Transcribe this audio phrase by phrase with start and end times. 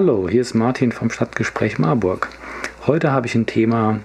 [0.00, 2.28] Hallo, hier ist Martin vom Stadtgespräch Marburg.
[2.86, 3.98] Heute habe ich ein Thema,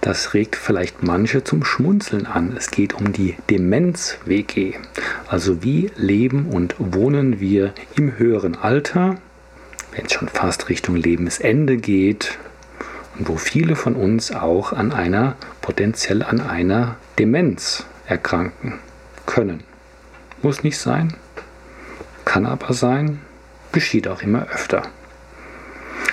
[0.00, 2.54] das regt vielleicht manche zum Schmunzeln an.
[2.56, 4.74] Es geht um die Demenz-WG.
[5.26, 9.16] Also wie leben und wohnen wir im höheren Alter,
[9.90, 12.38] wenn es schon fast Richtung Lebensende geht
[13.18, 18.74] und wo viele von uns auch an einer, potenziell an einer Demenz erkranken
[19.26, 19.64] können.
[20.42, 21.14] Muss nicht sein,
[22.24, 23.18] kann aber sein,
[23.72, 24.84] geschieht auch immer öfter.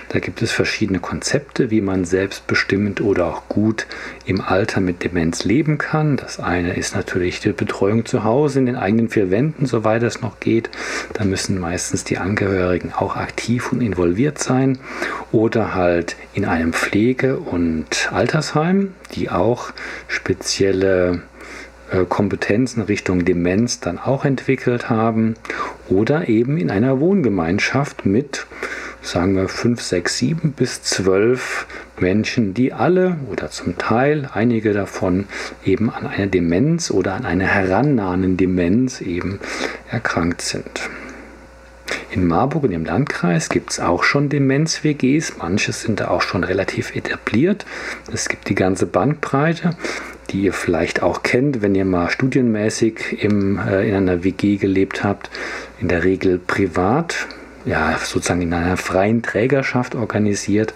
[0.10, 3.88] Da gibt es verschiedene Konzepte, wie man selbstbestimmend oder auch gut
[4.26, 6.16] im Alter mit Demenz leben kann.
[6.16, 10.22] Das eine ist natürlich die Betreuung zu Hause in den eigenen vier Wänden, soweit es
[10.22, 10.70] noch geht.
[11.14, 14.80] Da müssen meistens die Angehörigen auch aktiv und involviert sein.
[15.32, 19.72] Oder halt in einem Pflege- und Altersheim, die auch
[20.08, 21.22] spezielle
[21.92, 25.36] äh, Kompetenzen Richtung Demenz dann auch entwickelt haben
[25.90, 28.46] oder eben in einer Wohngemeinschaft mit,
[29.02, 31.68] sagen wir, 5, 6, 7 bis 12
[32.00, 35.26] Menschen, die alle oder zum Teil einige davon
[35.66, 39.40] eben an einer Demenz oder an einer herannahenden Demenz eben
[39.90, 40.90] erkrankt sind.
[42.12, 45.38] In Marburg und im Landkreis gibt es auch schon Demenz-WGs.
[45.38, 47.66] Manche sind da auch schon relativ etabliert.
[48.12, 49.76] Es gibt die ganze Bandbreite
[50.30, 55.04] die ihr vielleicht auch kennt, wenn ihr mal studienmäßig im, äh, in einer WG gelebt
[55.04, 55.30] habt,
[55.80, 57.28] in der Regel privat,
[57.66, 60.74] ja, sozusagen in einer freien Trägerschaft organisiert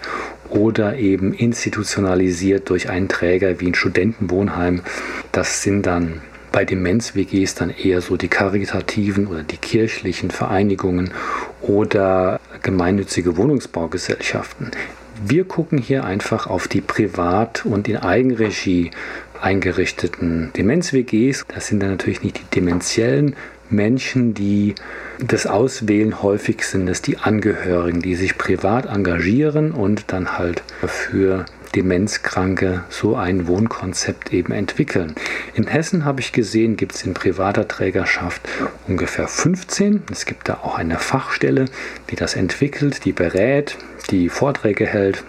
[0.48, 4.82] oder eben institutionalisiert durch einen Träger wie ein Studentenwohnheim.
[5.32, 6.20] Das sind dann
[6.52, 11.12] bei Demenz-WGs dann eher so die karitativen oder die kirchlichen Vereinigungen
[11.62, 14.70] oder gemeinnützige Wohnungsbaugesellschaften.
[15.24, 18.90] Wir gucken hier einfach auf die Privat- und in Eigenregie
[19.40, 21.44] eingerichteten Demenz-WGs.
[21.48, 23.36] Das sind dann natürlich nicht die dementiellen
[23.72, 24.74] Menschen, die
[25.18, 31.46] das Auswählen häufig sind es die Angehörigen, die sich privat engagieren und dann halt für
[31.74, 35.14] Demenzkranke so ein Wohnkonzept eben entwickeln.
[35.54, 38.42] In Hessen habe ich gesehen, gibt es in privater Trägerschaft
[38.86, 40.02] ungefähr 15.
[40.10, 41.66] Es gibt da auch eine Fachstelle,
[42.10, 43.78] die das entwickelt, die berät,
[44.10, 45.24] die Vorträge hält.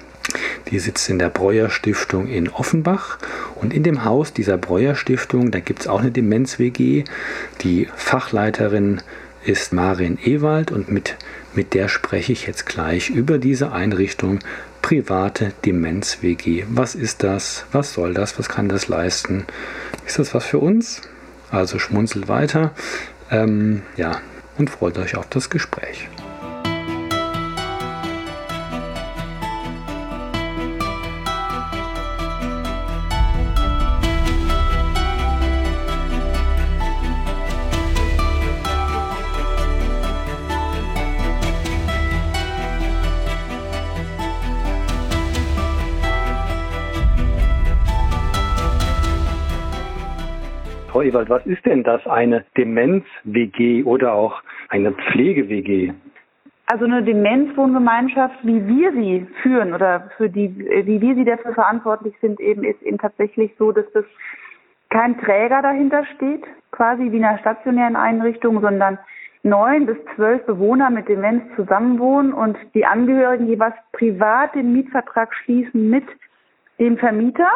[0.74, 3.20] Die sitzt in der Breuer Stiftung in Offenbach
[3.54, 7.04] und in dem Haus dieser Breuer Stiftung, da gibt es auch eine Demenz-WG.
[7.62, 9.00] Die Fachleiterin
[9.46, 11.16] ist Marin Ewald und mit,
[11.54, 14.40] mit der spreche ich jetzt gleich über diese Einrichtung
[14.82, 16.66] private Demenz-WG.
[16.70, 17.68] Was ist das?
[17.72, 18.40] Was soll das?
[18.40, 19.46] Was kann das leisten?
[20.08, 21.02] Ist das was für uns?
[21.52, 22.72] Also schmunzelt weiter.
[23.30, 24.22] Ähm, ja,
[24.58, 26.10] und freut euch auf das Gespräch.
[51.14, 55.94] Ewald, was ist denn das, eine Demenz-WG oder auch eine Pflege-WG?
[56.66, 62.16] Also eine Demenzwohngemeinschaft, wie wir sie führen oder für die, wie wir sie dafür verantwortlich
[62.20, 64.06] sind, eben ist eben tatsächlich so, dass das
[64.90, 68.98] kein Träger dahinter steht, quasi wie in einer stationären Einrichtung, sondern
[69.44, 75.90] neun bis zwölf Bewohner mit Demenz zusammenwohnen und die Angehörigen jeweils privat den Mietvertrag schließen
[75.90, 76.06] mit
[76.80, 77.50] dem Vermieter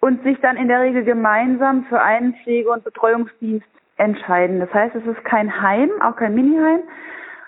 [0.00, 3.66] und sich dann in der Regel gemeinsam für einen Pflege- und Betreuungsdienst
[3.96, 4.60] entscheiden.
[4.60, 6.80] Das heißt, es ist kein Heim, auch kein Miniheim,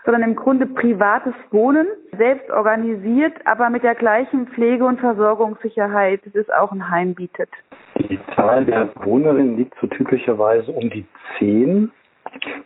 [0.05, 6.35] sondern im Grunde privates Wohnen, selbst organisiert, aber mit der gleichen Pflege- und Versorgungssicherheit, das
[6.35, 7.51] es auch ein Heim bietet.
[7.97, 11.05] Die Zahl der Wohnerinnen liegt so typischerweise um die
[11.39, 11.93] zehn.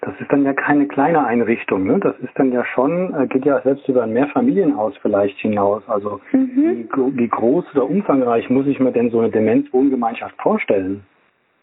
[0.00, 1.98] Das ist dann ja keine kleine Einrichtung, ne?
[1.98, 5.82] Das ist dann ja schon, äh, geht ja selbst über ein Mehrfamilienhaus vielleicht hinaus.
[5.88, 6.50] Also mhm.
[6.56, 11.05] wie, wie groß oder umfangreich muss ich mir denn so eine Demenzwohngemeinschaft vorstellen?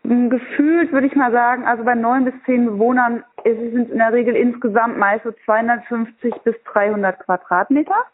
[0.03, 4.11] Gefühlt würde ich mal sagen, also bei neun bis zehn Bewohnern ist es in der
[4.11, 8.05] Regel insgesamt meist so 250 bis 300 Quadratmeter,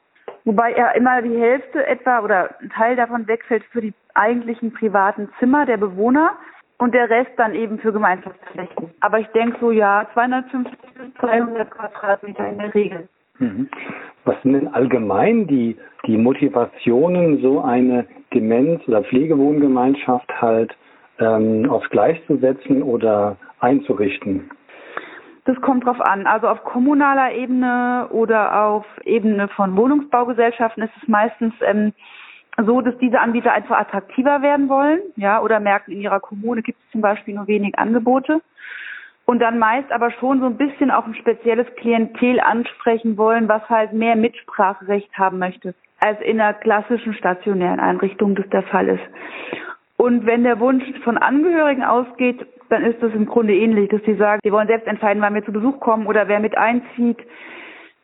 [0.44, 5.30] wobei ja immer die Hälfte etwa oder ein Teil davon wegfällt für die eigentlichen privaten
[5.40, 6.33] Zimmer der Bewohner
[6.78, 8.92] und der Rest dann eben für Gemeinschaftsflächen.
[9.00, 13.10] Aber ich denke so, ja, 250 bis 300 Quadratmeter in der Regel.
[13.40, 13.70] Mhm.
[14.26, 20.76] Was sind denn allgemein die, die Motivationen, so eine Demenz- oder Pflegewohngemeinschaft halt
[21.20, 24.50] ähm, aufs Gleis zu setzen oder einzurichten?
[25.46, 26.28] Das kommt drauf an.
[26.28, 31.94] Also auf kommunaler Ebene oder auf Ebene von Wohnungsbaugesellschaften ist es meistens ähm,
[32.65, 36.80] so, dass diese Anbieter einfach attraktiver werden wollen, ja, oder merken, in ihrer Kommune gibt
[36.83, 38.42] es zum Beispiel nur wenig Angebote.
[39.25, 43.68] und dann meist aber schon so ein bisschen auch ein spezielles Klientel ansprechen wollen, was
[43.69, 49.04] halt mehr Mitspracherecht haben möchte, als in einer klassischen stationären Einrichtung das der Fall ist.
[49.98, 54.15] Und wenn der Wunsch von Angehörigen ausgeht, dann ist das im Grunde ähnlich, dass sie
[54.15, 57.19] sagen, sie wollen selbst entscheiden, wann wir zu Besuch kommen oder wer mit einzieht.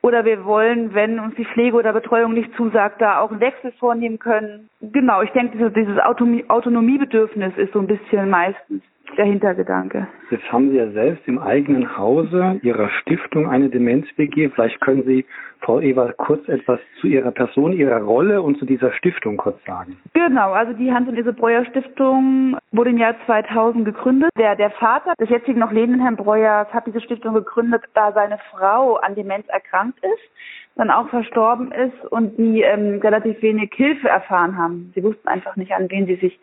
[0.03, 3.71] Oder wir wollen, wenn uns die Pflege oder Betreuung nicht zusagt, da auch einen Wechsel
[3.79, 4.69] vornehmen können.
[4.81, 8.83] Genau, ich denke, dieses Autonomiebedürfnis ist so ein bisschen meistens
[9.17, 10.07] der Hintergedanke.
[10.31, 14.49] Jetzt haben Sie ja selbst im eigenen Hause Ihrer Stiftung eine Demenz-WG.
[14.49, 15.25] Vielleicht können Sie,
[15.59, 19.97] Frau Eva, kurz etwas zu Ihrer Person, Ihrer Rolle und zu dieser Stiftung kurz sagen.
[20.13, 24.31] Genau, also die Hans- und Ilse Breuer Stiftung wurde im Jahr 2000 gegründet.
[24.37, 28.39] Der, der Vater des jetzigen noch lebenden Herrn Breuers hat diese Stiftung gegründet, da seine
[28.51, 30.31] Frau an Demenz erkrankt ist
[30.75, 34.91] dann auch verstorben ist und die ähm, relativ wenig Hilfe erfahren haben.
[34.95, 36.39] Sie wussten einfach nicht, an wen sie sich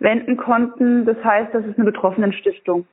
[0.00, 1.04] wenden konnten.
[1.04, 2.86] Das heißt, das ist eine Betroffenenstiftung.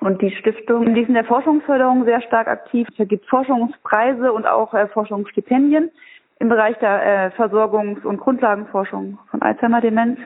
[0.00, 2.88] Und die Stiftung, die ist in der Forschungsförderung sehr stark aktiv.
[2.96, 5.90] Es gibt Forschungspreise und auch äh, Forschungsstipendien
[6.38, 10.18] im Bereich der äh, Versorgungs- und Grundlagenforschung von Alzheimer-Demenz.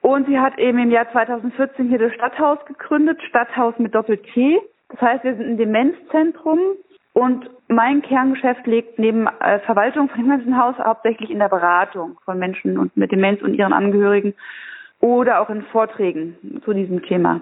[0.00, 4.58] Und sie hat eben im Jahr 2014 hier das Stadthaus gegründet, Stadthaus mit Doppel-T.
[4.88, 6.58] Das heißt, wir sind ein Demenzzentrum
[7.12, 12.18] und mein Kerngeschäft liegt neben äh, Verwaltung von dem ganzen Haus hauptsächlich in der Beratung
[12.24, 14.34] von Menschen und mit Demenz und ihren Angehörigen
[15.00, 17.40] oder auch in Vorträgen zu diesem Thema.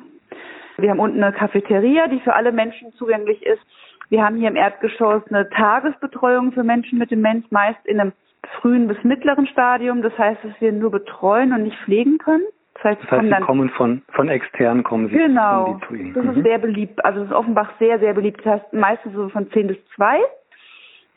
[0.79, 3.63] Wir haben unten eine Cafeteria, die für alle Menschen zugänglich ist.
[4.09, 8.13] Wir haben hier im Erdgeschoss eine Tagesbetreuung für Menschen mit Demenz, meist in einem
[8.61, 10.03] frühen bis mittleren Stadium.
[10.03, 12.45] Das heißt, dass wir nur betreuen und nicht pflegen können.
[12.75, 16.13] Das heißt, das heißt Sie kommen von, von extern, kommen Sie genau, zu Ihnen.
[16.13, 16.31] Das mhm.
[16.33, 17.05] ist sehr beliebt.
[17.05, 18.45] Also das ist Offenbach sehr, sehr beliebt.
[18.45, 20.21] Das heißt, meistens so von 10 bis 2.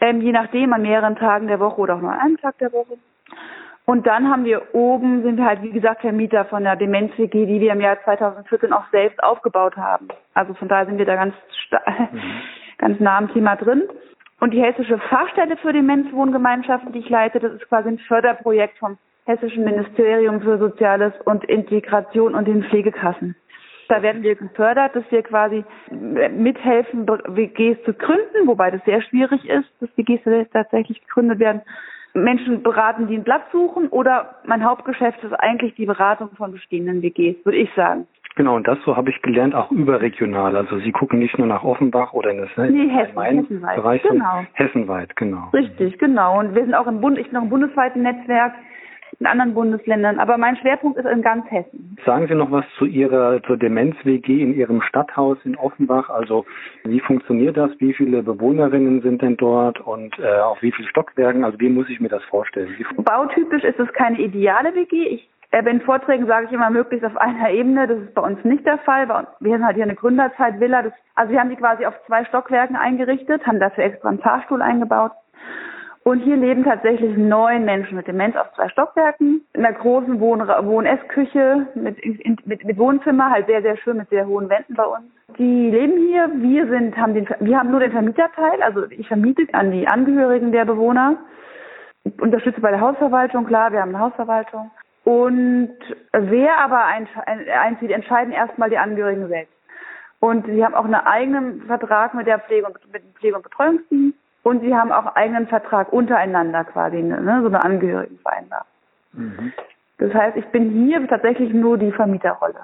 [0.02, 2.72] Ähm, je nachdem, an mehreren Tagen der Woche oder auch nur an einem Tag der
[2.72, 2.98] Woche.
[3.90, 7.60] Und dann haben wir oben, sind wir halt, wie gesagt, Vermieter von der Demenz-WG, die
[7.60, 10.10] wir im Jahr 2014 auch selbst aufgebaut haben.
[10.36, 11.34] Also von daher sind wir da ganz,
[11.72, 12.22] mhm.
[12.78, 13.82] ganz nah am Thema drin.
[14.40, 19.00] Und die Hessische Fachstelle für Demenzwohngemeinschaften, die ich leite, das ist quasi ein Förderprojekt vom
[19.26, 23.36] Hessischen Ministerium für Soziales und Integration und den Pflegekassen.
[23.88, 29.50] Da werden wir gefördert, dass wir quasi mithelfen, WGs zu gründen, wobei das sehr schwierig
[29.50, 31.64] ist, dass WGs tatsächlich gegründet werden
[32.14, 37.02] Menschen beraten, die einen Platz suchen oder mein Hauptgeschäft ist eigentlich die Beratung von bestehenden
[37.02, 38.08] WGs, würde ich sagen.
[38.36, 40.56] Genau, und das so habe ich gelernt, auch überregional.
[40.56, 43.76] Also Sie gucken nicht nur nach Offenbach oder in das ne, nee, Hessen, Hessenweit.
[43.76, 44.46] Bereich, genau.
[44.54, 45.50] Hessenweit, genau.
[45.52, 46.40] Richtig, genau.
[46.40, 48.54] Und wir sind auch im Bund, ich bin noch im bundesweiten Netzwerk
[49.20, 50.20] in anderen Bundesländern.
[50.20, 51.98] Aber mein Schwerpunkt ist in ganz Hessen.
[52.06, 56.10] Sagen Sie noch was zu Ihrer zur Demenz-WG in Ihrem Stadthaus in Offenbach?
[56.10, 56.46] Also
[56.84, 57.72] wie funktioniert das?
[57.80, 61.44] Wie viele Bewohnerinnen sind denn dort und äh, auf wie vielen Stockwerken?
[61.44, 62.76] Also wie muss ich mir das vorstellen?
[62.98, 65.08] Bautypisch ist es keine ideale WG.
[65.08, 67.88] Ich äh, in Vorträgen sage ich immer möglichst auf einer Ebene.
[67.88, 69.08] Das ist bei uns nicht der Fall.
[69.40, 70.92] Wir haben halt hier eine Gründerzeit-Villa.
[71.16, 75.12] Also wir haben die quasi auf zwei Stockwerken eingerichtet, haben dafür extra einen Fahrstuhl eingebaut.
[76.10, 80.40] Und hier leben tatsächlich neun Menschen mit Demenz auf zwei Stockwerken, in einer großen Wohn
[80.40, 82.04] Wohn-Essküche mit,
[82.48, 85.04] mit, mit Wohnzimmer, halt sehr, sehr schön mit sehr hohen Wänden bei uns.
[85.38, 89.44] Die leben hier, wir sind, haben den, wir haben nur den Vermieterteil, also ich vermiete
[89.54, 91.16] an die Angehörigen der Bewohner,
[92.20, 94.72] unterstütze bei der Hausverwaltung, klar, wir haben eine Hausverwaltung.
[95.04, 95.78] Und
[96.12, 99.54] wer aber einzieht, entscheiden erstmal die Angehörigen selbst.
[100.22, 103.44] Und sie haben auch einen eigenen Vertrag mit der Pflege und, mit dem Pflege- und
[103.44, 104.18] Betreuungsdienst.
[104.50, 108.66] Und sie haben auch eigenen Vertrag untereinander quasi, ne, so eine Angehörigenvereinbarung.
[109.14, 109.54] Mhm.
[110.00, 112.62] Das heißt, ich bin hier tatsächlich nur die Vermieterrolle.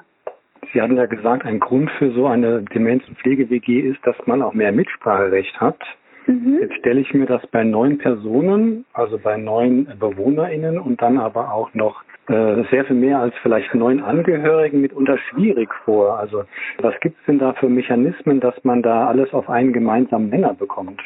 [0.74, 4.42] Sie hatten ja gesagt, ein Grund für so eine Demenz- und Pflege-WG ist, dass man
[4.42, 5.78] auch mehr Mitspracherecht hat.
[6.26, 6.58] Mhm.
[6.60, 11.54] Jetzt stelle ich mir das bei neun Personen, also bei neun BewohnerInnen und dann aber
[11.54, 16.18] auch noch äh, sehr viel mehr als vielleicht neun Angehörigen mitunter schwierig vor.
[16.18, 16.46] Also
[16.80, 20.56] was gibt es denn da für Mechanismen, dass man da alles auf einen gemeinsamen Nenner
[20.56, 21.00] bekommt?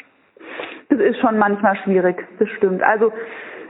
[0.90, 2.82] Das ist schon manchmal schwierig, das stimmt.
[2.82, 3.12] Also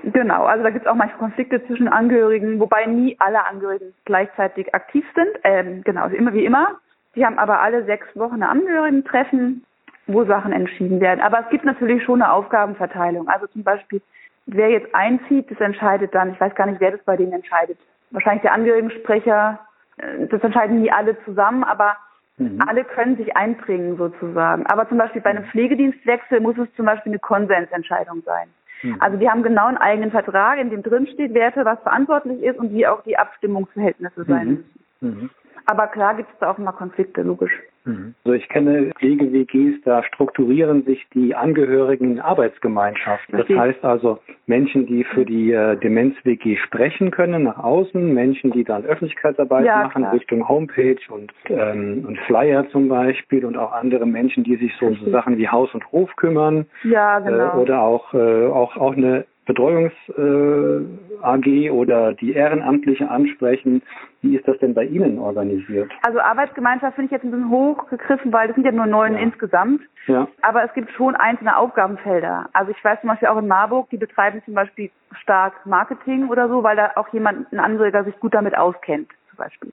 [0.03, 4.73] genau, also da gibt es auch manchmal Konflikte zwischen Angehörigen, wobei nie alle Angehörigen gleichzeitig
[4.73, 5.31] aktiv sind.
[5.43, 6.79] Ähm, genau, also immer wie immer.
[7.15, 9.65] Die haben aber alle sechs Wochen eine Angehörigentreffen,
[10.07, 11.21] wo Sachen entschieden werden.
[11.21, 13.27] Aber es gibt natürlich schon eine Aufgabenverteilung.
[13.27, 14.01] Also zum Beispiel,
[14.45, 17.77] wer jetzt einzieht, das entscheidet dann, ich weiß gar nicht, wer das bei denen entscheidet.
[18.11, 19.59] Wahrscheinlich der Angehörigensprecher,
[19.97, 21.97] äh, das entscheiden nie alle zusammen, aber
[22.39, 22.61] Mhm.
[22.65, 24.65] Alle können sich einbringen sozusagen.
[24.67, 25.49] Aber zum Beispiel bei einem mhm.
[25.49, 28.47] Pflegedienstwechsel muss es zum Beispiel eine Konsensentscheidung sein.
[28.81, 28.95] Mhm.
[28.99, 32.41] Also die haben genau einen eigenen Vertrag, in dem drin steht, wer für was verantwortlich
[32.41, 34.65] ist und wie auch die Abstimmungsverhältnisse sein
[35.01, 35.09] mhm.
[35.09, 35.29] müssen.
[35.69, 37.51] Aber klar gibt es da auch mal Konflikte, logisch.
[37.85, 38.15] Mhm.
[38.25, 43.37] Also ich kenne Pflege-WGs, da strukturieren sich die Angehörigen in Arbeitsgemeinschaften.
[43.37, 48.63] Das heißt also Menschen, die für die äh, Demenz-WG sprechen können nach außen, Menschen, die
[48.63, 50.13] dann Öffentlichkeitsarbeit ja, machen klar.
[50.13, 54.87] Richtung Homepage und, ähm, und Flyer zum Beispiel und auch andere Menschen, die sich so
[54.87, 56.65] um so Sachen wie Haus und Hof kümmern.
[56.83, 57.53] Ja, genau.
[57.53, 63.81] Äh, oder auch, äh, auch, auch eine Betreuungs-AG äh, oder die Ehrenamtliche ansprechen.
[64.21, 65.91] Wie ist das denn bei Ihnen organisiert?
[66.03, 69.19] Also Arbeitsgemeinschaft finde ich jetzt ein bisschen hochgegriffen, weil das sind ja nur neun ja.
[69.19, 69.81] insgesamt.
[70.05, 70.27] Ja.
[70.41, 72.49] Aber es gibt schon einzelne Aufgabenfelder.
[72.53, 74.91] Also ich weiß zum Beispiel auch in Marburg, die betreiben zum Beispiel
[75.21, 79.37] stark Marketing oder so, weil da auch jemand, ein Anreger sich gut damit auskennt, zum
[79.37, 79.71] Beispiel.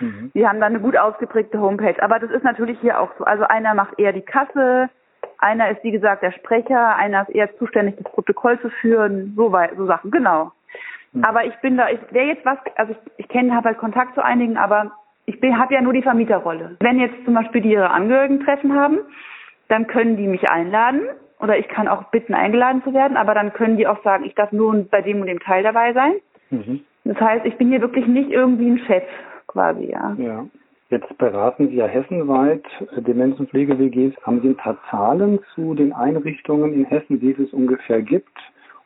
[0.00, 0.30] Mhm.
[0.34, 2.02] Die haben dann eine gut ausgeprägte Homepage.
[2.02, 3.24] Aber das ist natürlich hier auch so.
[3.24, 4.88] Also einer macht eher die Kasse,
[5.42, 9.52] einer ist, wie gesagt, der Sprecher, einer ist eher zuständig, das Protokoll zu führen, so,
[9.52, 10.52] weit, so Sachen, genau.
[11.12, 11.24] Mhm.
[11.24, 14.14] Aber ich bin da, ich wäre jetzt was, also ich, ich kenne, habe halt Kontakt
[14.14, 14.92] zu einigen, aber
[15.26, 16.76] ich habe ja nur die Vermieterrolle.
[16.80, 18.98] Wenn jetzt zum Beispiel die ihre Angehörigen treffen haben,
[19.68, 21.02] dann können die mich einladen
[21.40, 24.34] oder ich kann auch bitten, eingeladen zu werden, aber dann können die auch sagen, ich
[24.34, 26.14] darf nur bei dem und dem Teil dabei sein.
[26.50, 26.80] Mhm.
[27.04, 29.04] Das heißt, ich bin hier wirklich nicht irgendwie ein Chef
[29.48, 30.14] quasi, ja.
[30.18, 30.46] Ja.
[30.92, 32.66] Jetzt beraten Sie ja hessenweit
[32.98, 34.14] Demenz- und Pflege-WGs.
[34.24, 38.36] Haben Sie ein paar Zahlen zu den Einrichtungen in Hessen, wie es ungefähr gibt?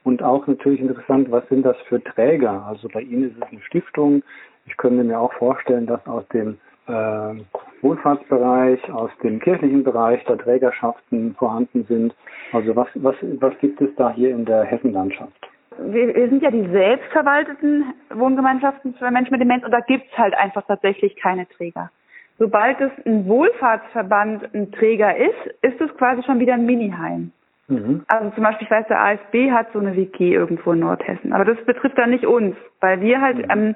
[0.05, 2.65] Und auch natürlich interessant, was sind das für Träger?
[2.65, 4.23] Also bei Ihnen ist es eine Stiftung.
[4.67, 7.43] Ich könnte mir auch vorstellen, dass aus dem äh,
[7.83, 12.15] Wohlfahrtsbereich, aus dem kirchlichen Bereich da Trägerschaften vorhanden sind.
[12.53, 15.49] Also was, was, was gibt es da hier in der Hessenlandschaft?
[15.79, 20.35] Wir, wir sind ja die selbstverwalteten Wohngemeinschaften für Menschen mit Demenz und da gibt's halt
[20.35, 21.91] einfach tatsächlich keine Träger.
[22.39, 27.33] Sobald es ein Wohlfahrtsverband ein Träger ist, ist es quasi schon wieder ein Miniheim.
[27.69, 28.05] Mhm.
[28.09, 31.45] Also zum Beispiel, ich weiß, der ASB hat so eine WG irgendwo in Nordhessen, aber
[31.45, 33.51] das betrifft dann nicht uns, weil wir halt, mhm.
[33.51, 33.75] ähm,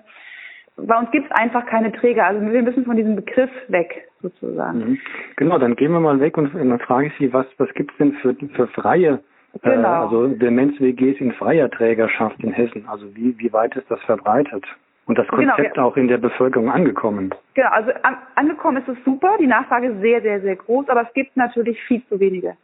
[0.76, 2.26] bei uns gibt es einfach keine Träger.
[2.26, 4.78] Also wir müssen von diesem Begriff weg, sozusagen.
[4.78, 4.98] Mhm.
[5.36, 7.98] Genau, dann gehen wir mal weg und dann frage ich Sie, was, was gibt es
[7.98, 9.20] denn für, für freie
[9.62, 9.88] Genau.
[9.88, 12.86] Äh, also Demenz-WGs in freier Trägerschaft in Hessen.
[12.88, 14.64] Also wie, wie weit ist das verbreitet?
[15.06, 17.34] Und das genau, Konzept genau, auch in der Bevölkerung angekommen?
[17.54, 19.36] Genau, also an, angekommen ist es super.
[19.40, 22.56] Die Nachfrage ist sehr, sehr, sehr groß, aber es gibt natürlich viel zu wenige.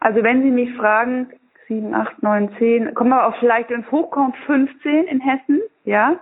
[0.00, 1.28] Also wenn Sie mich fragen,
[1.68, 6.18] 7, 8, 9, 10, kommen wir auch vielleicht ins Hochkommt 15 in Hessen, ja,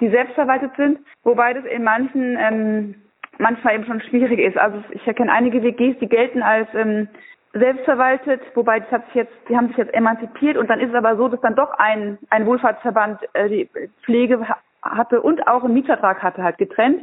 [0.00, 2.94] die selbstverwaltet sind, wobei das in manchen ähm,
[3.38, 4.56] manchmal eben schon schwierig ist.
[4.56, 7.08] Also ich erkenne einige WGs, die gelten als ähm,
[7.54, 10.94] selbstverwaltet, wobei das hat sich jetzt, die haben sich jetzt emanzipiert und dann ist es
[10.94, 13.70] aber so, dass dann doch ein, ein Wohlfahrtsverband äh, die
[14.02, 14.44] Pflege
[14.82, 17.02] hatte und auch einen Mietvertrag hatte halt getrennt,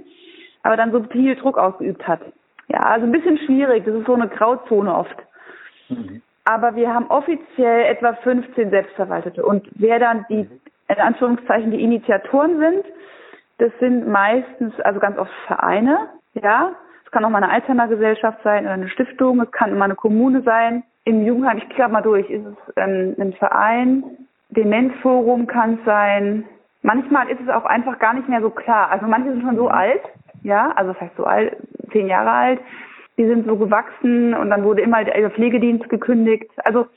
[0.63, 2.22] aber dann so viel Druck ausgeübt hat.
[2.67, 5.15] Ja, also ein bisschen schwierig, das ist so eine Grauzone oft.
[5.89, 6.22] Mhm.
[6.43, 10.50] Aber wir haben offiziell etwa 15 Selbstverwaltete und wer dann die,
[10.88, 12.86] in Anführungszeichen, die Initiatoren sind,
[13.58, 16.74] das sind meistens, also ganz oft Vereine, ja,
[17.12, 19.41] es kann auch mal eine Alzheimer-Gesellschaft sein oder eine Stiftung.
[19.41, 20.84] Es kann mal eine Kommune sein.
[21.03, 24.01] Im Jugendheim, ich klappe mal durch, ist es ähm, ein Verein.
[24.48, 26.46] Demenzforum kann es sein.
[26.84, 28.91] Manchmal ist es auch einfach gar nicht mehr so klar.
[28.91, 29.72] Also manche sind schon so mhm.
[29.72, 30.01] alt,
[30.44, 31.58] ja, also das heißt so alt,
[31.91, 32.60] zehn Jahre alt.
[33.18, 36.50] Die sind so gewachsen und dann wurde immer der Pflegedienst gekündigt.
[36.63, 36.88] Also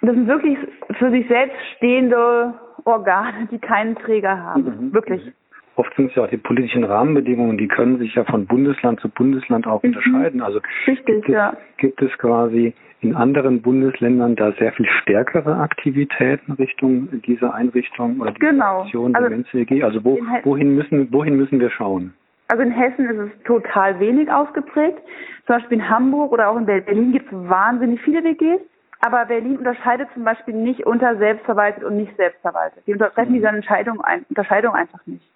[0.00, 0.58] das sind wirklich
[0.98, 2.54] für sich selbst stehende
[2.84, 4.64] Organe, die keinen Träger haben.
[4.64, 4.92] Mhm.
[4.92, 5.32] Wirklich.
[5.76, 9.08] Oft sind es ja auch die politischen Rahmenbedingungen, die können sich ja von Bundesland zu
[9.08, 9.90] Bundesland auch mhm.
[9.90, 10.42] unterscheiden.
[10.42, 11.56] Also Richtig, gibt, es, ja.
[11.78, 18.30] gibt es quasi in anderen Bundesländern da sehr viel stärkere Aktivitäten Richtung dieser Einrichtung oder
[18.32, 18.82] dieser genau.
[18.82, 19.82] Aktion also, WG?
[19.82, 22.14] Also wo, wohin müssen wohin müssen wir schauen?
[22.48, 24.98] Also in Hessen ist es total wenig ausgeprägt.
[25.46, 28.60] Zum Beispiel in Hamburg oder auch in Berlin gibt es wahnsinnig viele WGs.
[29.00, 32.86] Aber Berlin unterscheidet zum Beispiel nicht unter selbstverwaltet und nicht selbstverwaltet.
[32.86, 33.34] Die treffen mhm.
[33.34, 35.31] diese Entscheidung, Unterscheidung einfach nicht.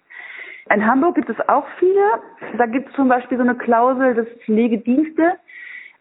[0.73, 2.57] In Hamburg gibt es auch viele.
[2.57, 5.33] Da gibt es zum Beispiel so eine Klausel, dass Pflegedienste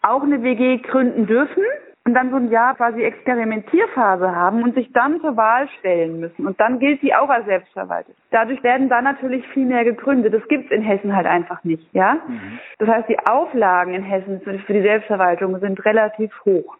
[0.02, 1.62] auch eine WG gründen dürfen
[2.06, 6.46] und dann so ein Jahr quasi Experimentierphase haben und sich dann zur Wahl stellen müssen.
[6.46, 8.14] Und dann gilt sie auch als selbstverwaltet.
[8.30, 10.32] Dadurch werden dann natürlich viel mehr gegründet.
[10.32, 12.18] Das gibt es in Hessen halt einfach nicht, ja.
[12.28, 12.60] Mhm.
[12.78, 16.76] Das heißt, die Auflagen in Hessen für die Selbstverwaltung sind relativ hoch.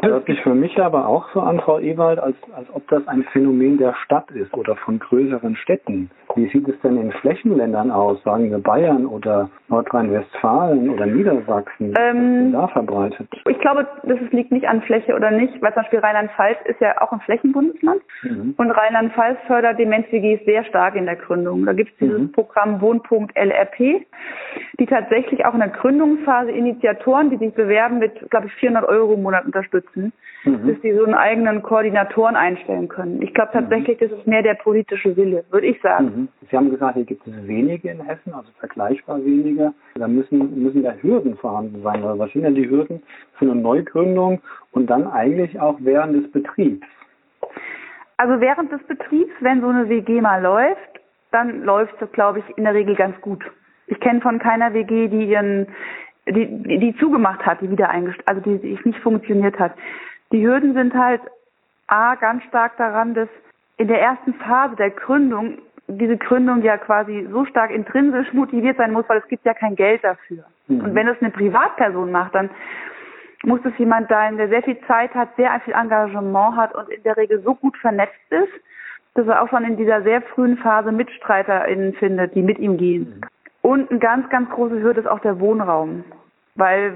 [0.00, 3.06] Das hört sich für mich aber auch so an, Frau Ewald, als, als ob das
[3.06, 6.10] ein Phänomen der Stadt ist oder von größeren Städten.
[6.36, 11.94] Wie sieht es denn in Flächenländern aus, sagen wir Bayern oder Nordrhein-Westfalen oder Niedersachsen?
[11.98, 13.28] Ähm, da verbreitet?
[13.48, 17.00] Ich glaube, das liegt nicht an Fläche oder nicht, weil zum Beispiel Rheinland-Pfalz ist ja
[17.02, 18.54] auch ein Flächenbundesland mhm.
[18.56, 21.66] und Rheinland-Pfalz fördert Demenz-WGs sehr stark in der Gründung.
[21.66, 22.32] Da gibt es dieses mhm.
[22.32, 24.06] Programm Wohnpunkt LRP,
[24.78, 29.14] die tatsächlich auch in der Gründungsphase Initiatoren, die sich bewerben, mit, glaube ich, 400 Euro
[29.14, 30.12] im Monat unterstützen,
[30.44, 30.66] mhm.
[30.66, 33.22] dass die so einen eigenen Koordinatoren einstellen können.
[33.22, 34.08] Ich glaube tatsächlich, mhm.
[34.08, 36.04] das ist mehr der politische Wille, würde ich sagen.
[36.04, 36.28] Mhm.
[36.50, 39.72] Sie haben gesagt, hier gibt es wenige in Hessen, also vergleichbar wenige.
[39.94, 42.02] Da müssen, müssen ja Hürden vorhanden sein.
[42.02, 43.02] Was sind denn die Hürden
[43.38, 44.40] für eine Neugründung
[44.72, 46.86] und dann eigentlich auch während des Betriebs?
[48.16, 50.78] Also während des Betriebs, wenn so eine WG mal läuft,
[51.32, 53.42] dann läuft es, glaube ich, in der Regel ganz gut.
[53.86, 55.66] Ich kenne von keiner WG, die ihren,
[56.32, 59.72] die, die zugemacht hat, die wieder eingestellt, also die, die nicht funktioniert hat.
[60.32, 61.20] Die Hürden sind halt
[61.86, 63.28] A, ganz stark daran, dass
[63.76, 65.58] in der ersten Phase der Gründung
[65.88, 69.74] diese Gründung ja quasi so stark intrinsisch motiviert sein muss, weil es gibt ja kein
[69.74, 70.44] Geld dafür.
[70.68, 70.84] Mhm.
[70.84, 72.50] Und wenn es eine Privatperson macht, dann
[73.42, 77.02] muss es jemand sein, der sehr viel Zeit hat, sehr viel Engagement hat und in
[77.02, 78.52] der Regel so gut vernetzt ist,
[79.14, 83.14] dass er auch schon in dieser sehr frühen Phase MitstreiterInnen findet, die mit ihm gehen.
[83.16, 83.28] Mhm.
[83.62, 86.04] Und eine ganz, ganz große Hürde ist auch der Wohnraum.
[86.60, 86.92] Weil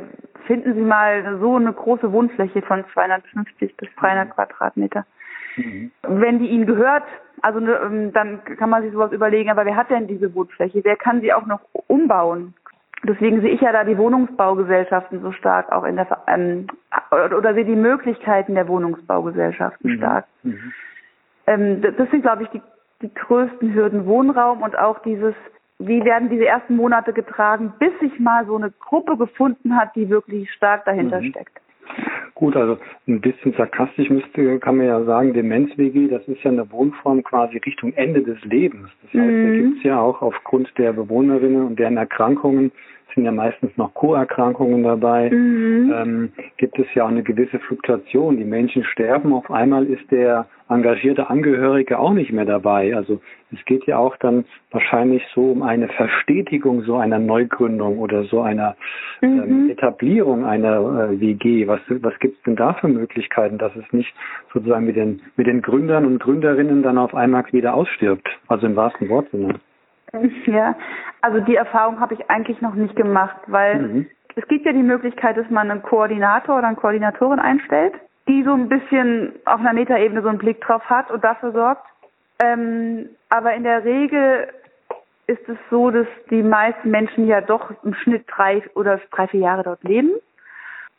[0.47, 5.07] finden Sie mal so eine große Wohnfläche von 250 bis 300 Quadratmeter.
[5.57, 5.91] Mhm.
[6.03, 7.05] Wenn die Ihnen gehört,
[7.41, 10.85] also ne, ähm, dann kann man sich sowas überlegen, aber wer hat denn diese Wohnfläche?
[10.85, 12.53] Wer kann sie auch noch umbauen?
[13.05, 16.67] Deswegen sehe ich ja da die Wohnungsbaugesellschaften so stark auch in der ähm,
[17.11, 19.97] oder sehe die Möglichkeiten der Wohnungsbaugesellschaften mhm.
[19.97, 20.27] stark.
[20.43, 20.73] Mhm.
[21.47, 22.63] Ähm, das sind, glaube ich, die,
[23.01, 25.35] die größten Hürden Wohnraum und auch dieses
[25.79, 30.09] wie werden diese ersten Monate getragen, bis sich mal so eine Gruppe gefunden hat, die
[30.09, 31.31] wirklich stark dahinter mhm.
[31.31, 31.61] steckt.
[32.35, 36.71] Gut, also ein bisschen sarkastisch müsste, kann man ja sagen, Demenz-WG, das ist ja eine
[36.73, 38.89] Wohnform quasi Richtung Ende des Lebens.
[39.03, 39.47] Das heißt, mhm.
[39.47, 42.73] da gibt es ja auch aufgrund der Bewohnerinnen und deren Erkrankungen
[43.15, 45.93] sind ja meistens noch Co-Erkrankungen dabei, mhm.
[45.95, 48.37] ähm, gibt es ja auch eine gewisse Fluktuation.
[48.37, 52.97] Die Menschen sterben, auf einmal ist der engagierte Angehörige auch nicht mehr dabei.
[52.97, 53.21] Also
[53.53, 58.41] es geht ja auch dann wahrscheinlich so um eine Verstetigung so einer Neugründung oder so
[58.41, 58.77] einer
[59.23, 59.43] ähm, mhm.
[59.43, 61.67] ähm, Etablierung einer äh, WG.
[61.67, 64.13] Was, was gibt es denn da für Möglichkeiten, dass es nicht
[64.53, 68.29] sozusagen mit den, mit den Gründern und Gründerinnen dann auf einmal wieder ausstirbt?
[68.49, 69.61] Also im wahrsten Wortsinne.
[70.47, 70.75] Ja,
[71.21, 74.07] also die Erfahrung habe ich eigentlich noch nicht gemacht, weil mhm.
[74.37, 77.95] es gibt ja die Möglichkeit, dass man einen Koordinator oder eine Koordinatorin einstellt,
[78.29, 81.87] die so ein bisschen auf einer Metaebene so einen Blick drauf hat und dafür sorgt.
[82.43, 84.49] Ähm, aber in der Regel
[85.27, 89.41] ist es so, dass die meisten Menschen ja doch im Schnitt drei oder drei, vier
[89.41, 90.11] Jahre dort leben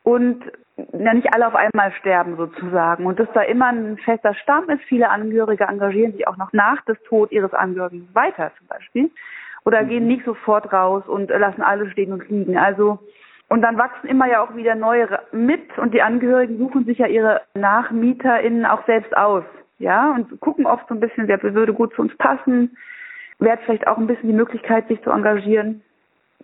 [0.03, 0.43] und
[0.77, 4.83] ja nicht alle auf einmal sterben sozusagen und dass da immer ein fester Stamm ist.
[4.83, 9.11] Viele Angehörige engagieren sich auch noch nach des Tod ihres Angehörigen weiter zum Beispiel
[9.63, 9.89] oder mhm.
[9.89, 12.57] gehen nicht sofort raus und lassen alle stehen und liegen.
[12.57, 12.99] Also
[13.47, 17.07] und dann wachsen immer ja auch wieder neue mit und die Angehörigen suchen sich ja
[17.07, 19.43] ihre NachmieterInnen auch selbst aus,
[19.77, 22.75] ja, und gucken oft so ein bisschen, wer würde gut zu uns passen,
[23.39, 25.83] wer hat vielleicht auch ein bisschen die Möglichkeit, sich zu engagieren.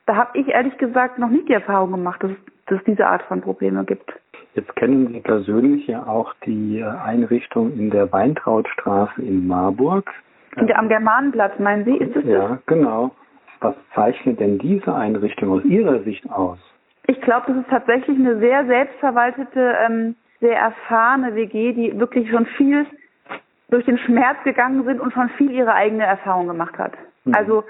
[0.06, 2.32] Da habe ich ehrlich gesagt noch nie die Erfahrung gemacht, dass,
[2.72, 4.14] dass es diese Art von Probleme gibt.
[4.54, 10.10] Jetzt kennen Sie persönlich ja auch die äh, Einrichtung in der Weintrautstraße in Marburg.
[10.56, 12.66] Der, am Germanenplatz, meinen Sie, ist es Ja, das?
[12.68, 13.12] genau.
[13.60, 16.58] Was zeichnet denn diese Einrichtung aus Ihrer Sicht aus?
[17.08, 22.46] Ich glaube, das ist tatsächlich eine sehr selbstverwaltete, ähm, sehr erfahrene WG, die wirklich schon
[22.58, 22.86] viel
[23.70, 26.94] durch den Schmerz gegangen sind und schon viel ihre eigene Erfahrung gemacht hat.
[27.26, 27.36] Mhm.
[27.36, 27.64] Also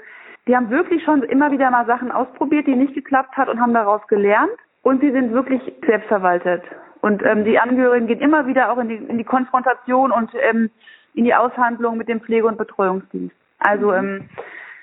[0.46, 3.74] die haben wirklich schon immer wieder mal Sachen ausprobiert, die nicht geklappt hat und haben
[3.74, 4.50] daraus gelernt.
[4.82, 6.62] Und sie sind wirklich selbstverwaltet.
[7.00, 10.70] Und ähm, die Angehörigen gehen immer wieder auch in die, in die Konfrontation und ähm,
[11.14, 13.34] in die Aushandlung mit dem Pflege- und Betreuungsdienst.
[13.58, 13.96] Also mhm.
[13.96, 14.28] ähm,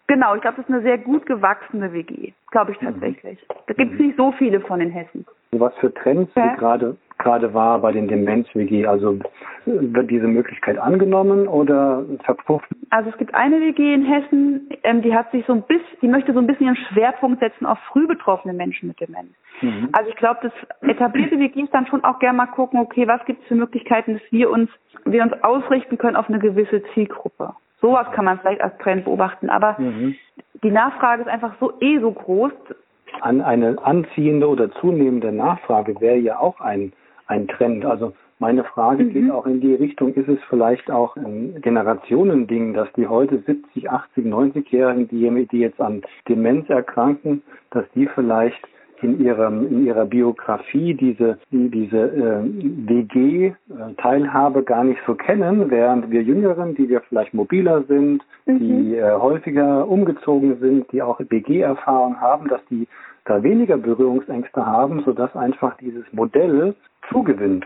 [0.08, 2.88] genau, ich glaube, das ist eine sehr gut gewachsene WG, glaube ich mhm.
[2.88, 3.40] tatsächlich.
[3.68, 5.26] Da gibt es nicht so viele von in Hessen.
[5.52, 6.56] Was für Trends ja?
[6.56, 8.88] gerade gerade war bei den Demenz-WG?
[8.88, 9.20] Also
[9.66, 12.68] wird diese Möglichkeit angenommen oder verpufft?
[12.90, 16.08] Also es gibt eine WG in Hessen, ähm, die hat sich so ein bisschen, die
[16.08, 19.30] möchte so ein bisschen ihren Schwerpunkt setzen auf früh betroffene Menschen mit Demenz.
[19.62, 19.90] Mhm.
[19.92, 23.42] Also ich glaube, das etablierte WGs dann schon auch gerne mal gucken, okay, was gibt
[23.42, 24.70] es für Möglichkeiten, dass wir uns,
[25.06, 27.54] wir uns ausrichten können auf eine gewisse Zielgruppe.
[27.82, 30.16] Sowas kann man vielleicht als Trend beobachten, aber mhm.
[30.64, 32.52] die Nachfrage ist einfach so eh so groß.
[33.22, 36.94] An eine anziehende oder zunehmende Nachfrage wäre ja auch ein
[37.30, 37.86] ein Trend.
[37.86, 39.14] Also meine Frage mhm.
[39.14, 43.90] geht auch in die Richtung, ist es vielleicht auch ein Generationending, dass die heute 70,
[43.90, 48.60] 80, 90-Jährigen, die, die jetzt an Demenz erkranken, dass die vielleicht
[49.02, 53.54] in ihrem in ihrer Biografie diese die, diese äh, WG
[53.98, 58.60] Teilhabe gar nicht so kennen, während wir Jüngeren, die wir vielleicht mobiler sind, mhm.
[58.60, 62.88] die äh, häufiger umgezogen sind, die auch WG Erfahrung haben, dass die
[63.26, 66.76] da weniger Berührungsängste haben, sodass einfach dieses Modell
[67.12, 67.66] zugewinnt.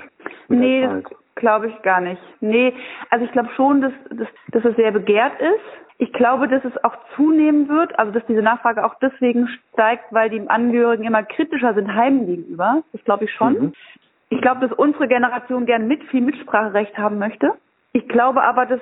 [0.49, 0.87] Nee,
[1.35, 2.21] glaube ich gar nicht.
[2.41, 2.73] Nee,
[3.09, 5.82] also ich glaube schon, dass, dass, dass es sehr begehrt ist.
[5.97, 10.29] Ich glaube, dass es auch zunehmen wird, also dass diese Nachfrage auch deswegen steigt, weil
[10.29, 12.83] die Angehörigen immer kritischer sind Heimen gegenüber.
[12.91, 13.53] Das glaube ich schon.
[13.53, 13.73] Mhm.
[14.29, 17.53] Ich glaube, dass unsere Generation gern mit viel Mitspracherecht haben möchte.
[17.93, 18.79] Ich glaube aber, dass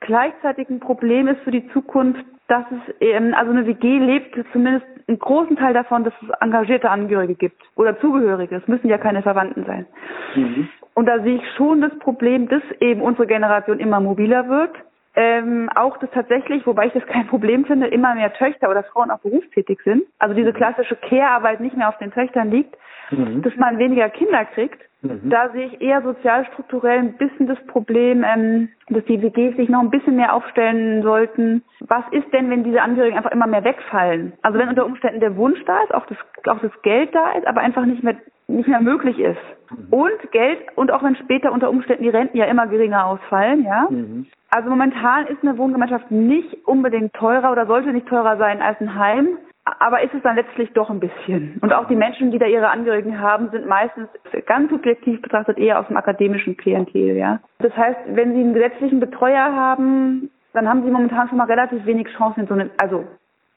[0.00, 4.86] gleichzeitig ein Problem ist für die Zukunft, dass es eben, also eine WG lebt zumindest
[5.06, 8.56] einen großen Teil davon, dass es engagierte Angehörige gibt oder Zugehörige.
[8.56, 9.86] Es müssen ja keine Verwandten sein.
[10.34, 10.68] Mhm.
[10.94, 14.72] Und da sehe ich schon das Problem, dass eben unsere Generation immer mobiler wird.
[15.20, 19.10] Ähm, auch das tatsächlich, wobei ich das kein Problem finde, immer mehr Töchter oder Frauen
[19.10, 20.04] auch berufstätig sind.
[20.20, 22.76] Also diese klassische Care-Arbeit nicht mehr auf den Töchtern liegt,
[23.10, 23.42] mhm.
[23.42, 24.80] dass man weniger Kinder kriegt.
[25.02, 25.30] Mhm.
[25.30, 29.80] Da sehe ich eher sozialstrukturell ein bisschen das Problem, ähm, dass die WGs sich noch
[29.80, 31.62] ein bisschen mehr aufstellen sollten.
[31.80, 34.32] Was ist denn, wenn diese Angehörigen einfach immer mehr wegfallen?
[34.42, 36.18] Also wenn unter Umständen der Wunsch da ist, auch das,
[36.48, 38.16] auch das Geld da ist, aber einfach nicht mehr,
[38.48, 39.38] nicht mehr möglich ist.
[39.70, 39.86] Mhm.
[39.90, 43.86] Und Geld, und auch wenn später unter Umständen die Renten ja immer geringer ausfallen, ja.
[43.88, 44.26] Mhm.
[44.50, 48.98] Also momentan ist eine Wohngemeinschaft nicht unbedingt teurer oder sollte nicht teurer sein als ein
[48.98, 49.38] Heim
[49.78, 51.58] aber ist es dann letztlich doch ein bisschen.
[51.60, 54.08] Und auch die Menschen, die da ihre Angehörigen haben, sind meistens
[54.46, 57.40] ganz subjektiv betrachtet eher aus dem akademischen Klientel, ja.
[57.58, 61.84] Das heißt, wenn sie einen gesetzlichen Betreuer haben, dann haben sie momentan schon mal relativ
[61.86, 63.04] wenig Chancen in so eine, also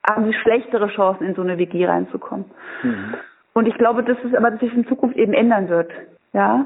[0.07, 2.45] haben sie schlechtere Chancen in so eine WG reinzukommen.
[2.83, 3.15] Mhm.
[3.53, 5.91] Und ich glaube, dass es aber sich in Zukunft eben ändern wird,
[6.33, 6.65] ja.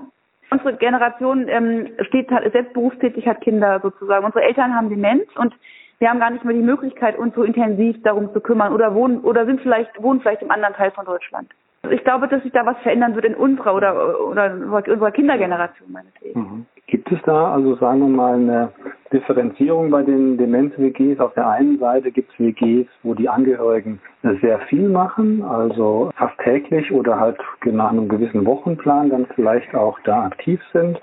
[0.52, 4.26] Unsere Generation ähm, steht halt selbst berufstätig, hat Kinder sozusagen.
[4.26, 5.56] Unsere Eltern haben Demenz und
[6.00, 9.20] wir haben gar nicht mehr die Möglichkeit, uns so intensiv darum zu kümmern oder wohnen
[9.22, 11.50] oder sind vielleicht wohnen vielleicht im anderen Teil von Deutschland.
[11.92, 16.40] Ich glaube, dass sich da was verändern wird in unserer oder oder unserer Kindergeneration meinetwegen.
[16.40, 16.66] Mhm.
[16.88, 18.72] Gibt es da also sagen wir mal eine
[19.12, 21.20] Differenzierung bei den Demenz-WGs?
[21.20, 24.00] Auf der einen Seite gibt es WGs, wo die Angehörigen
[24.42, 30.00] sehr viel machen, also fast täglich oder halt nach einem gewissen Wochenplan dann vielleicht auch
[30.04, 31.00] da aktiv sind,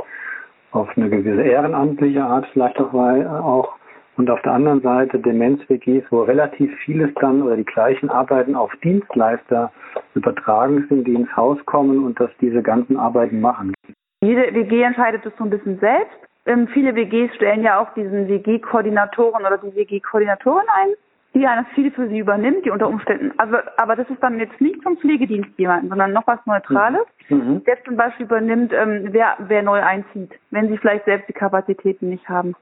[0.71, 3.75] auf eine gewisse ehrenamtliche Art vielleicht auch, auch
[4.17, 8.73] und auf der anderen Seite Demenz-WGs, wo relativ vieles dann oder die gleichen Arbeiten auf
[8.83, 9.73] Dienstleister
[10.15, 13.75] übertragen sind, die ins Haus kommen und dass diese ganzen Arbeiten machen.
[14.21, 16.17] Jede WG entscheidet das so ein bisschen selbst.
[16.47, 20.95] Ähm, viele WGs stellen ja auch diesen WG-Koordinatoren oder die WG-Koordinatorin ein,
[21.35, 24.61] die ja viel für sie übernimmt, die unter Umständen, also, aber das ist dann jetzt
[24.61, 27.65] nicht vom Pflegedienst jemanden, sondern noch was Neutrales, mhm.
[27.65, 32.11] der zum Beispiel übernimmt, ähm, wer, wer neu einzieht, wenn sie vielleicht selbst die Kapazitäten
[32.11, 32.55] nicht haben.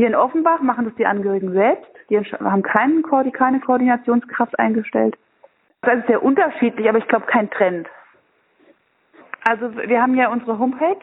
[0.00, 1.90] Hier in Offenbach machen das die Angehörigen selbst.
[2.08, 3.02] Die haben keinen,
[3.34, 5.14] keine Koordinationskraft eingestellt.
[5.82, 7.86] Das ist sehr unterschiedlich, aber ich glaube kein Trend.
[9.46, 10.96] Also wir haben ja unsere Homepage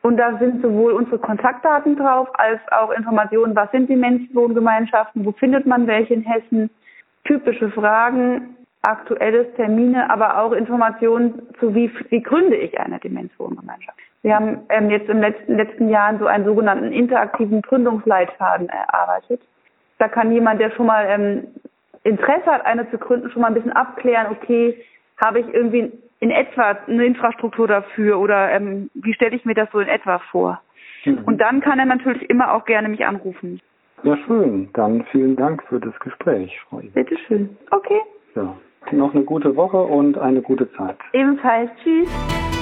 [0.00, 5.66] und da sind sowohl unsere Kontaktdaten drauf als auch Informationen, was sind Demenzwohngemeinschaften, wo findet
[5.66, 6.70] man welche in Hessen,
[7.24, 14.01] typische Fragen, aktuelles Termine, aber auch Informationen zu wie, wie gründe ich eine Demenzwohngemeinschaft.
[14.22, 19.40] Wir haben ähm, jetzt im letzten, letzten Jahren so einen sogenannten interaktiven Gründungsleitfaden erarbeitet.
[19.98, 21.46] Da kann jemand, der schon mal ähm,
[22.04, 24.76] Interesse hat, eine zu gründen, schon mal ein bisschen abklären, okay,
[25.22, 29.68] habe ich irgendwie in etwa eine Infrastruktur dafür oder ähm, wie stelle ich mir das
[29.72, 30.60] so in etwa vor?
[31.04, 31.24] Mhm.
[31.24, 33.60] Und dann kann er natürlich immer auch gerne mich anrufen.
[34.04, 34.70] Ja, schön.
[34.74, 37.56] Dann vielen Dank für das Gespräch, Frau Bitte schön.
[37.70, 38.00] Okay.
[38.34, 38.56] Ja.
[38.90, 40.96] Noch eine gute Woche und eine gute Zeit.
[41.12, 41.70] Ebenfalls.
[41.82, 42.61] Tschüss.